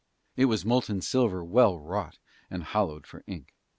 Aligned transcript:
It 0.35 0.45
was 0.45 0.65
molten 0.65 1.01
silver 1.01 1.43
well 1.43 1.77
wrought, 1.77 2.17
and 2.49 2.63
hollowed 2.63 3.05
for 3.05 3.23
ink. 3.27 3.53